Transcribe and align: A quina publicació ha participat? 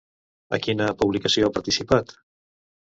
A 0.57 0.59
quina 0.67 0.87
publicació 1.03 1.47
ha 1.51 1.55
participat? 1.59 2.19